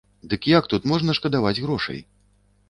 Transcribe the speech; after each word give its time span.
Дык 0.29 0.47
як 0.51 0.69
тут 0.71 0.87
можна 0.91 1.17
шкадаваць 1.19 1.61
грошай? 1.67 2.03